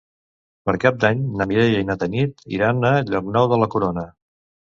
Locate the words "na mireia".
1.41-1.81